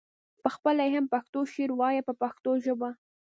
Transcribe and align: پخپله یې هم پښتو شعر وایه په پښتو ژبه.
پخپله 0.43 0.83
یې 0.87 0.91
هم 0.95 1.05
پښتو 1.13 1.39
شعر 1.53 1.71
وایه 1.79 2.01
په 2.07 2.13
پښتو 2.21 2.51
ژبه. 2.65 2.89